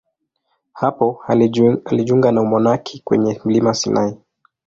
[0.73, 1.17] Hapo
[1.85, 4.17] alijiunga na umonaki kwenye mlima Sinai.